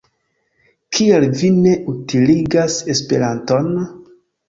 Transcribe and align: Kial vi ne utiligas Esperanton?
Kial 0.99 1.27
vi 1.43 1.53
ne 1.59 1.75
utiligas 1.95 2.81
Esperanton? 2.97 3.73